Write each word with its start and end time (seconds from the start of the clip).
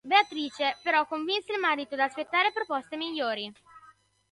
Beatrice 0.03 0.77
però 0.81 1.05
convinse 1.05 1.51
il 1.53 1.59
marito 1.59 1.93
ad 1.93 1.99
aspettare 1.99 2.51
proposte 2.51 2.97
migliori. 2.97 3.53